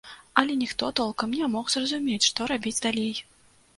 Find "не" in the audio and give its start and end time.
1.41-1.49